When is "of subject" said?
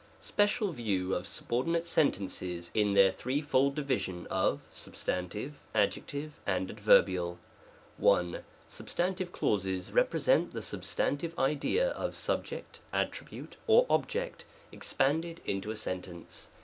11.91-12.79